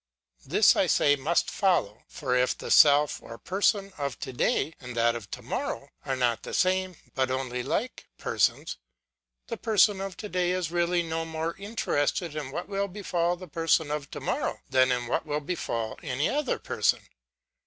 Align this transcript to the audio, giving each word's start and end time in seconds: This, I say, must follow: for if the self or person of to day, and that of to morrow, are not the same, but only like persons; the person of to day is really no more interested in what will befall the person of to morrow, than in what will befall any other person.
This, 0.43 0.75
I 0.75 0.87
say, 0.87 1.15
must 1.15 1.51
follow: 1.51 2.01
for 2.07 2.35
if 2.35 2.57
the 2.57 2.71
self 2.71 3.21
or 3.21 3.37
person 3.37 3.93
of 3.99 4.17
to 4.21 4.33
day, 4.33 4.73
and 4.79 4.97
that 4.97 5.15
of 5.15 5.29
to 5.29 5.43
morrow, 5.43 5.89
are 6.05 6.15
not 6.15 6.41
the 6.41 6.55
same, 6.55 6.95
but 7.13 7.29
only 7.29 7.61
like 7.61 8.07
persons; 8.17 8.77
the 9.45 9.57
person 9.57 10.01
of 10.01 10.17
to 10.17 10.27
day 10.27 10.53
is 10.53 10.71
really 10.71 11.03
no 11.03 11.23
more 11.23 11.55
interested 11.57 12.35
in 12.35 12.49
what 12.49 12.67
will 12.67 12.87
befall 12.87 13.35
the 13.35 13.47
person 13.47 13.91
of 13.91 14.09
to 14.09 14.19
morrow, 14.19 14.61
than 14.67 14.91
in 14.91 15.05
what 15.05 15.27
will 15.27 15.39
befall 15.39 15.99
any 16.01 16.27
other 16.27 16.57
person. 16.57 17.01